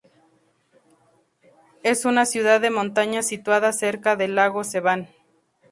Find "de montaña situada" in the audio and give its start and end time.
2.59-3.71